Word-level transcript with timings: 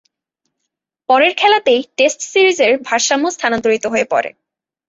পরের 1.09 1.33
খেলাতেই 1.37 1.81
টেস্ট 1.97 2.19
সিরিজের 2.21 2.71
ভারসাম্য 2.83 3.25
স্থানান্তরিত 3.31 3.85
হয়ে 3.85 4.05
পড়ে। 4.05 4.29